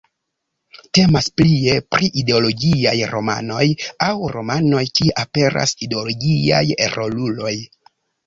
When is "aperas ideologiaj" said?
5.25-6.65